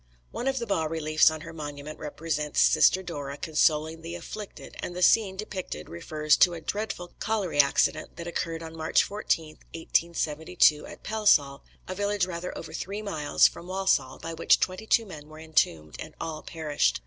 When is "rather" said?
12.25-12.57